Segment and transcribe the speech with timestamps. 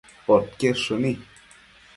[0.27, 1.13] podquied shëni